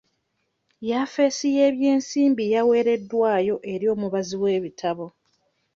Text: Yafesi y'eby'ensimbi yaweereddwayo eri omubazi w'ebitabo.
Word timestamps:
Yafesi 0.89 1.45
y'eby'ensimbi 1.57 2.43
yaweereddwayo 2.53 3.55
eri 3.73 3.85
omubazi 3.93 4.35
w'ebitabo. 4.41 5.05